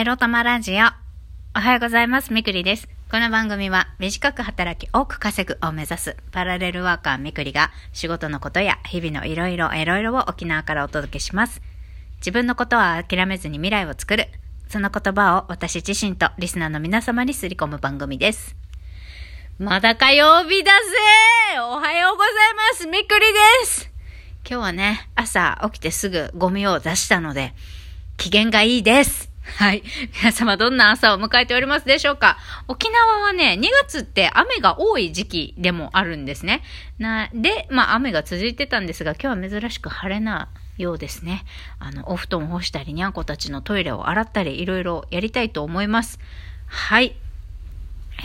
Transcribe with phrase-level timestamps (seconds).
[0.00, 0.86] エロ玉ラジオ。
[1.54, 2.32] おはようございます。
[2.32, 2.88] みくりです。
[3.10, 11.60] この番組は短く働き多く稼ぐを目指すパラレルワーカーみくりが仕事のことや日々のいろいろいろいろを沖縄からお届けします。
[12.16, 14.28] 自分のことは諦めずに未来を作る。
[14.70, 18.56] その言葉を私自身とリスナーの皆様にすり込む番組です。
[19.58, 22.32] まだ火曜日だぜおはようござい
[22.72, 23.90] ますみくりです
[24.48, 27.52] 今日はね、朝起きてすぐゴミを出したので、
[28.16, 29.29] 機嫌がいいです。
[29.58, 29.82] はい。
[30.22, 32.38] 皆様どんな朝を迎えておりますでしょうか？
[32.68, 36.62] 沖縄はね、2月って雨が多い時期でもあるんですね。
[36.98, 41.44] な、で、まあ雨が続いてたんですが、今日は珍しく晴れなようですね。
[41.78, 46.18] あの、お布団を干したり、にゃんこたちのトイレを洗ったり、いろいろやりたいと思います。
[46.66, 47.16] はい。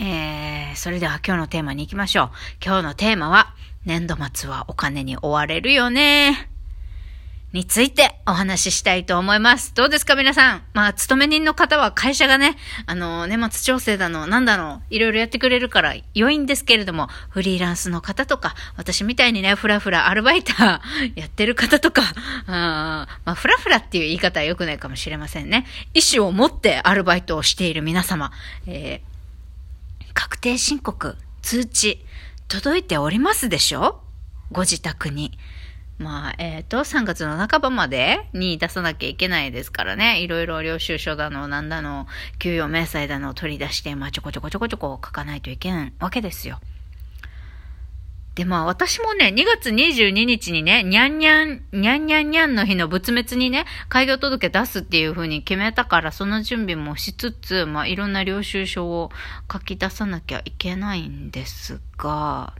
[0.00, 2.30] えー、それでは今日のテーマに行きましょう。
[2.64, 3.54] 今日のテーマは、
[3.84, 6.50] 年度末はお金に追われるよね。
[7.56, 9.72] についてお話ししたいと思います。
[9.74, 10.62] どうですか皆さん？
[10.74, 22.02] まあ、勤め人の方は会社がね、あの、年末調整だの、なんだの、いろいろやってくれるから良いんですけれども、フリーランスの方とか、私みたいにね、ふらふらアルバイター やってる方とか、
[22.46, 25.66] あまあ、ふらふらっていう言い方は良くないかもしれませんね。
[25.94, 28.32] 意思を持ってアルバイトをしている皆様、
[28.66, 32.04] えー、確定申告、通知、
[32.48, 34.02] 届いておりますでしょ？
[34.52, 35.38] ご自宅に。
[35.98, 40.20] まあ、えっ、ー、と、3月の半ばまでに出さなきゃいけないですからね。
[40.20, 42.06] いろいろ領収書だの、なんだの、
[42.38, 46.60] 給与明細だのを取り出して、まあ、ちょこちょこちょこちょこ書かないといけないわけですよ。
[48.36, 59.10] で、まあ、私もね、2月22日にね、にゃんにゃん、にゃんにゃんにゃんの日の仏滅にね、開業届出すっていう風に決めたから、その準備もしつつ、まあ、いろんな領収書を
[59.50, 62.52] 書き出さなきゃいけないんですが、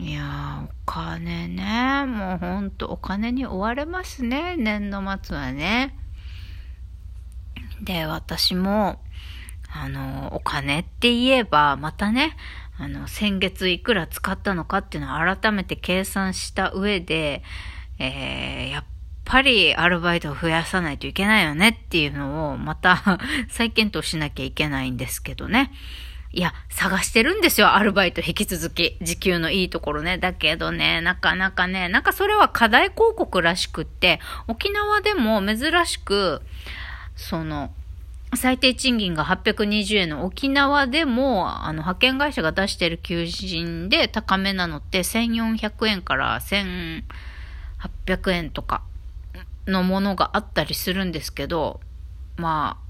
[0.00, 2.06] いやー、お金ね。
[2.06, 4.56] もうほんとお金に追われますね。
[4.56, 5.94] 年度末はね。
[7.82, 8.98] で、私も、
[9.70, 12.34] あの、お金って言えば、またね、
[12.78, 17.42] あの、先月いくら使ったのかっていうのを改めて計算した上で、
[17.98, 18.84] えー、やっ
[19.26, 23.20] ぱりアルバイトを増やさないといけないよねっていうのを、また
[23.50, 25.70] 再検討しなきゃいけないんですけどね。
[26.32, 28.96] いや、探してるんですよ、アルバイト引き続き。
[29.02, 30.16] 時給のいいところね。
[30.16, 36.42] だけどね、なかなかね、なんかそれは課題広告らしくって、沖縄でも珍しく、
[37.16, 37.72] その、
[38.36, 48.82] 最低賃金が820円の沖縄でも、あの、派遣会社が出してる求人で高めなのって1400円から1800円とか
[49.66, 51.80] のものがあったりするんですけど、
[52.36, 52.89] まあ、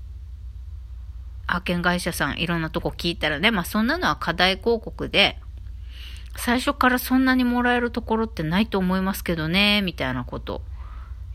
[1.51, 5.39] 派遣会社さんいろんなとこ聞いたらね、まあそんなのは課題広告で、
[6.37, 10.63] 最初からそんなにもらえるところってないと思いますけどね、みたいなこと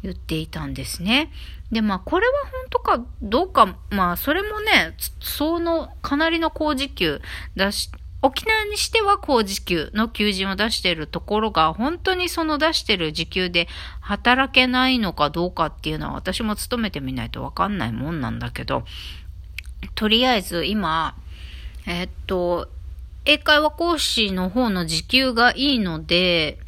[0.03, 1.31] 言っていたんですね。
[1.71, 7.21] で、まあこれは本当かどうか、まあそれもね、そのかなりの高時給
[7.55, 13.67] 出し、沖縄にしては高時給の求人を出しているところが、本当にその出してる時給で
[13.99, 18.85] 働けないのかどうかっていうのは私も勤めてみないとわかんないもんなんだけど、
[19.96, 21.16] とりあえず今、
[21.88, 22.68] えっと、
[23.25, 26.59] 英会話講師の方の時給がいいので、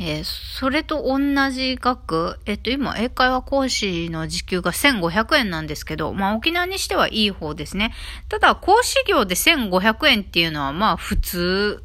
[0.00, 1.18] えー、それと同
[1.50, 7.92] じ額、えっと、今、英会話講師の時給が1500円なんですけど、まあ、沖縄にしてはいい方ですね。
[8.28, 11.82] ただ、講師業で1500円っていうのは、まあ、普通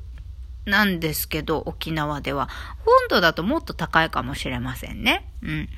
[0.68, 2.50] なんですけど、沖縄では。
[2.86, 5.26] 本土だともっと高いかもしれませんね。
[5.42, 5.70] うん。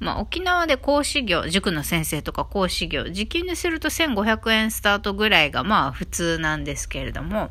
[0.00, 7.50] まあ、沖縄で講師業、塾の先生とか講師業、時給にすると1500円スタートぐらいがまあ普通なんですけれども、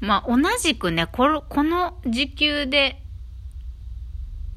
[0.00, 3.02] まあ、同じくね、この、この時給で、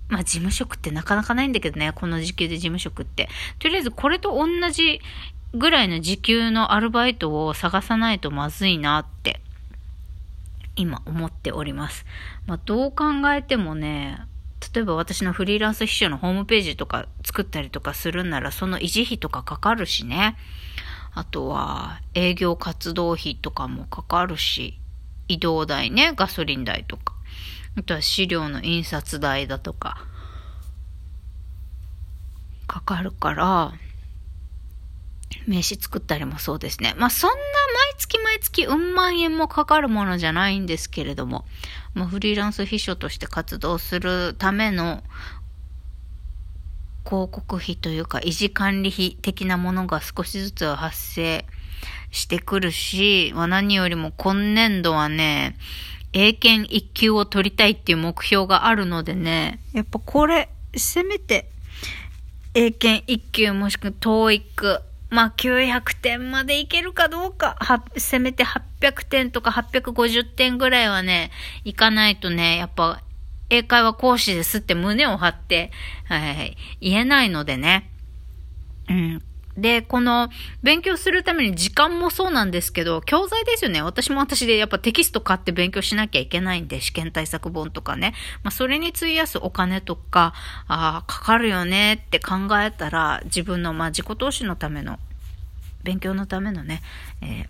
[0.08, 3.28] まあ、事務職ってなかなかないんだけどね、この時給で事務職って。
[3.58, 5.02] とりあえずこれと同じ
[5.56, 9.40] ぐらいの時給のアルバイトを探さないとまずいなって
[10.76, 12.06] 今思っております。
[12.46, 14.20] まあ、どう考えてもね、
[14.74, 20.38] 例えば私のフリーランス秘書のホームページとか作ったりとかするならその維持費とかかかるしね。
[21.16, 24.80] あとは営業活動費とかもかかるし、
[25.28, 27.14] 移動代ね、ガソリン代とか。
[27.78, 30.06] あとは資料の印刷代だとか、
[32.68, 33.74] かかるから、
[35.48, 36.94] 名刺作ったりもそうですね。
[36.98, 37.36] まあそんな
[37.98, 41.45] 月毎月うん万円もかかるものじゃないんですけれども、
[41.94, 45.04] まあ、フリーランス秘書として活動するための
[47.06, 51.45] 広告費というか維持管理費的なものが少しずつ発生
[52.12, 55.57] してくるし、まあ、何よりも今年度はね、
[56.13, 61.50] 英検一級を取りたいっていう目標があるのでね、やっぱこれ、せめて、
[62.54, 64.81] 英検1級もしくは TOEIC。
[65.13, 67.56] まあ、900点までいけるかどうか、
[67.98, 71.30] せめて800点とか850点ぐらいはね、
[71.63, 73.00] いかないとね、やっぱ、
[73.51, 75.71] 英会話講師ですって胸を張って、
[76.06, 77.92] はい、言えないのでね。
[78.89, 79.21] うん。
[79.58, 80.30] で、この
[80.64, 83.82] 勉強するために時間もそうなんですけど、教材ですよね。
[83.84, 88.14] 私も私でやっぱテキスト買って勉強しなきゃいけないんで、試験対策本とかね。
[88.42, 90.34] まあ、それに費やすお金とか、
[90.68, 94.98] ああ、かかるよねって考えたら、自分のまあ自己投資のための、
[95.84, 96.82] 勉強のためのね、
[97.22, 97.48] えー、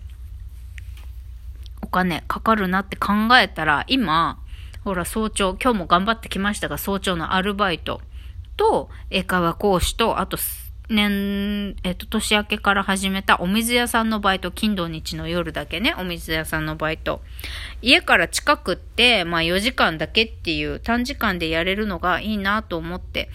[1.80, 4.38] お金かかるなって考えたら、今、
[4.84, 8.02] ほら早朝、今日も頑張ってきましたが、早朝のアルバイト
[8.58, 10.36] と、英会話講師と、あと、
[10.88, 17.22] 年、えっと、年明けから始めたお水屋さんのバイト、金土日の夜だけね、お水屋さんのバイト。
[17.80, 23.30] 家から近くって、まあ4時間だけっていう短時間でやれるのがいいなと思って、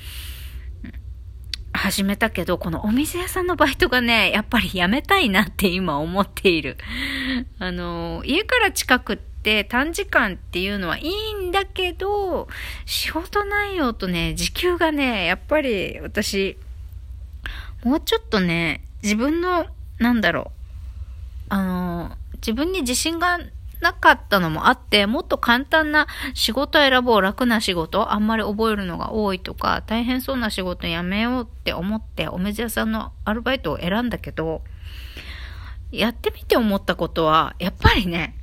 [1.73, 6.77] 始めたけど、このお水屋さんのバイトがね、やっぱりやめたいなって今思っている。
[7.57, 12.47] あの、家から近くって短時間っていうのはいいんだけど、
[12.85, 16.57] 仕事内容とね、時給がね、やっぱり私、
[17.83, 19.65] もうちょっとね、自分の、
[19.99, 20.51] なんだろう、
[21.49, 23.39] あの、自分に自信が
[23.81, 34.61] なかったのもあって、もっと簡単な仕事選ぼう、楽な仕事、あんまり覚えるのが多いとか、大変そうな仕事やめようって思って、お水屋さんのアルバイトを選んだけど、
[35.91, 38.35] やってみて思ったことは、やっぱりね、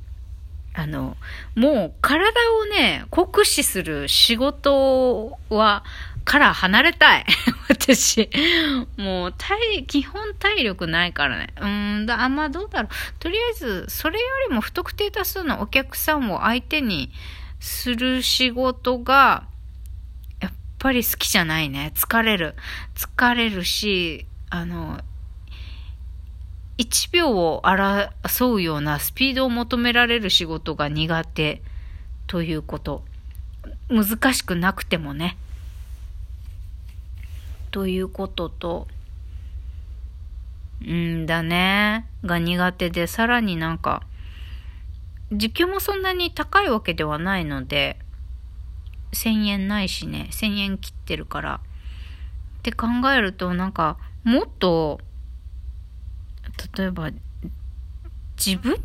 [0.73, 1.17] あの、
[1.55, 2.31] もう体
[2.61, 5.83] をね、酷使する仕事は
[6.27, 7.25] から離れたい。
[7.71, 8.29] 私。
[8.97, 11.53] もう、体、基本体力ないからね。
[11.57, 13.13] うんだ、あ、まどうだろう。
[13.17, 17.13] とりあえず、それよりも不特定多数のお客さんを相手に
[17.61, 19.45] する仕事が、
[20.41, 21.93] やっぱり好きじゃないね。
[21.95, 22.55] 疲れる。
[22.93, 24.99] 疲れるし、あの、
[26.77, 31.61] 1秒を争うようなスピードを求められる仕事が苦手
[32.27, 33.05] ということ。
[33.87, 35.37] 難しくなくてもね。
[37.71, 38.87] ということと、
[40.85, 44.03] うんだね、が苦手で、さらになんか、
[45.31, 47.99] 時給もそんなに高いわけではないので、
[49.13, 51.61] 1000円ないしね、1000円切ってるから。
[52.59, 54.99] って考えると、なんか、もっと、
[56.77, 57.11] 例えば、
[58.37, 58.83] 自分に見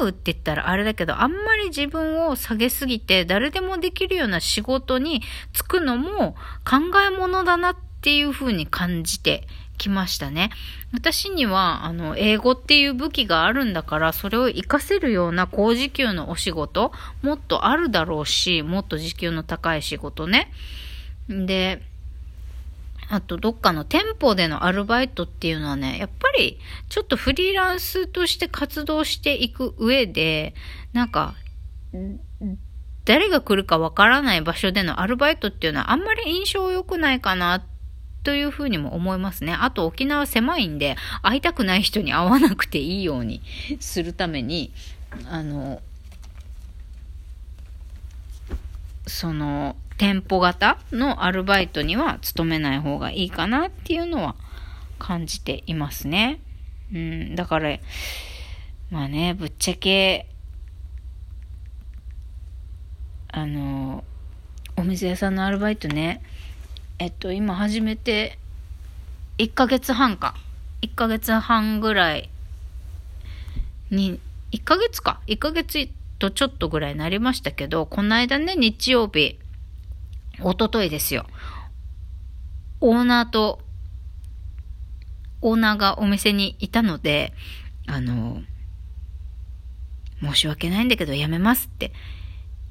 [0.00, 5.22] 合うって言ったらあれだけど、あんまり自分を下げすぎて、誰でもできるような仕事に
[5.54, 6.34] 就くのも
[6.68, 9.46] 考え物だなってっていう風に感じて
[9.78, 10.50] きましたね。
[10.92, 16.90] 私には、あの、英語っていう武器があるんだから、それを活かせるような高時給のお仕事、
[17.22, 20.50] もっとあるだろうし、もっと時給の高い仕事ね。
[21.28, 21.80] で、
[23.08, 26.58] あと、どっかの店舗でのアルバイトっていうのはね、やっぱり、
[26.88, 30.54] ちょっとフリーランスとして活動していく上で、
[30.92, 31.36] なんか、
[33.04, 37.62] 誰が来るかわからない場所でのアルバイトっていうのはあんまり印象良くないかなっ
[38.22, 39.52] というふうにも思いますね。
[39.52, 43.42] あと沖縄狭いんで、会いたくない人に会わなくていいように
[43.80, 44.72] するために、
[45.28, 45.80] あの、
[49.06, 54.34] その、店舗型のアルバイトには勤めない方がいいかなっていうのは
[54.98, 56.40] 感じていますね。
[56.92, 57.78] うん、だから、
[58.90, 60.26] まあね、ぶっちゃけ、
[63.28, 64.04] あの、
[64.76, 66.22] お店屋さんのアルバイトね、
[66.98, 68.38] えっと、今始めて、
[69.38, 70.34] 1ヶ月半か。
[70.82, 72.30] 1ヶ月半ぐらい
[73.90, 74.20] に、
[74.52, 75.20] 1ヶ月か。
[75.26, 79.38] 1ヶ月とちょっとぐらいになりましたけど、この間ね、日曜日、
[80.40, 81.26] おとといですよ。
[82.80, 83.60] オーナーと、
[85.40, 87.32] オーナーがお店にいたので、
[87.86, 88.42] あの、
[90.22, 91.92] 申し訳ないんだけどやめますって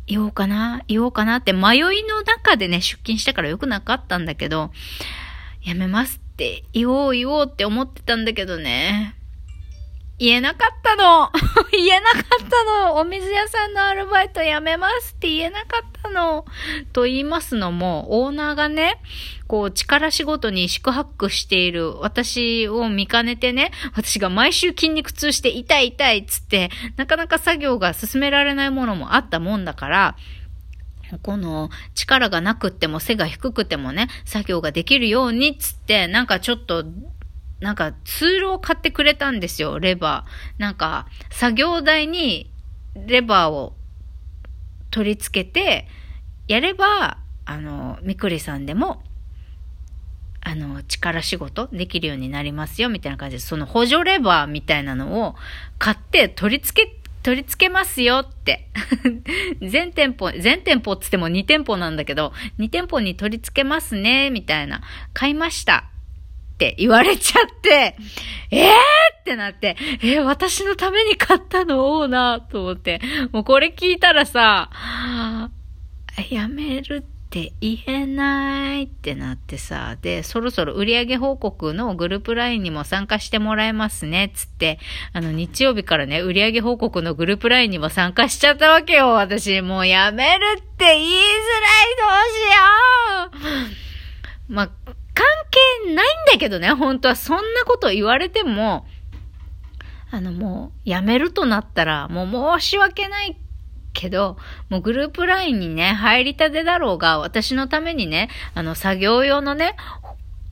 [0.07, 4.71] 言おうかな言おうかなって迷いの中でね、出勤したからよくなかったんだけど、
[5.63, 9.15] やめますって言おう言おうって思ってたんだけどね。
[10.21, 11.31] 言えなかったの。
[11.73, 12.95] 言えなかったの。
[12.97, 16.45] お水屋さんのアルバイト辞めますって言えなかったの。
[16.93, 19.01] と言いますのも、オーナーがね、
[19.47, 21.99] こう力仕事に宿泊している。
[22.01, 30.15] 私を見かねてね、私が毎週筋肉痛して痛い痛いっつって、なかなか作業が進められないものもあったもんだから、
[31.23, 36.85] この力がなくっても背が低くてもね、作業ができるようにっつって、なんかちょっと
[37.61, 40.61] なんかツールを買ってくれたんですよ、レバー。
[40.61, 42.51] なんか作業台に
[42.95, 43.75] レバーを
[44.89, 45.87] 取り付けて、
[46.47, 49.03] やれば、あの、みくりさんでも
[50.43, 55.35] あの、力仕事できるようになりますよ、みたいな感じで、その補助レバーみたいなのを
[55.77, 58.67] 買って取り付け、取り付けますよって。
[59.61, 64.81] 全店舗、全店舗って言っても2店舗なんだけど、2店舗に取り付けますね、みたいな。
[65.13, 65.90] 買いました。
[66.61, 67.95] って言われちゃって、
[68.51, 71.97] えーってなって、えー、私のために買ったの？
[71.97, 73.01] オーナーと思って、
[73.31, 74.69] もうこれ聞いたらさ、
[76.29, 84.79] やめるってって言えないってなってさ、で、そろそろ売上報告のグループ LINE にも参加してもらえますね、つって、
[85.13, 89.61] あの、日曜日からね、売上報告のグループ LINE にも参加しちゃったわけよ、私。
[89.61, 91.15] もうやめるって言いづ
[91.61, 93.67] らい、どうしよ
[94.49, 94.53] う。
[94.53, 94.69] まあ、
[95.13, 95.25] 関
[95.85, 98.85] 係ないんだけどね、本当はそんなこと言われても、
[100.11, 102.25] あの、もう、やめるとなったら、も
[102.55, 103.37] う申し訳ない
[103.93, 104.37] けど、
[104.69, 109.75] もうグループ LINE にね、入りたてだろうが、私のためにね、あの、作業用のね、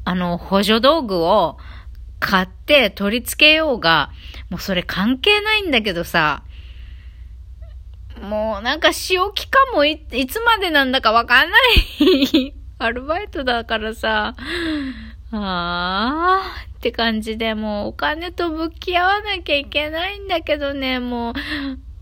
[0.06, 1.58] あの、補助道具を
[2.20, 4.12] 買って取り付けようが、
[4.50, 6.44] もうそれ関係ないんだけどさ、
[8.22, 11.58] もうなんか使用期間もいいつまでなんだかわかんな
[12.01, 12.59] い。
[12.79, 14.36] アルバイトだからさ、
[15.31, 21.33] あーって感じでもうお金と向き合わなきゃいけないんだけどね、もう、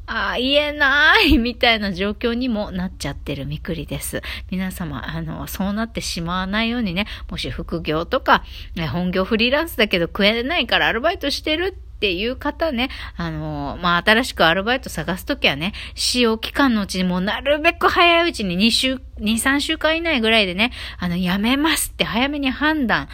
[0.05, 4.21] ああ、言えないみたいな状況にもなっちゃってるみくりです。
[4.51, 8.43] 皆様、あの、そうなってしまわないようにね、もし副業とか、
[8.91, 23.09] 本業フリーランスだけど食えないからアルバイトしてるってっていう方ね、あの、まあ、新しくアルバイト探すときはね、使用期間のうちにもうなるべく早いうちに2週、2、3週間以内ぐらいでね、あの、やめますって早めに判断、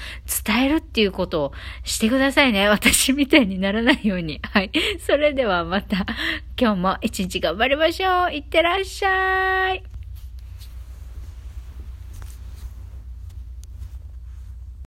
[0.46, 1.54] 伝えるっていうことを
[1.86, 2.68] してくださいね。
[2.68, 4.42] 私みたいにならないように。
[4.44, 4.72] はい。
[5.00, 6.06] それではまた、
[6.60, 8.34] 今日も一日頑張りましょう。
[8.34, 9.93] いってらっしゃい。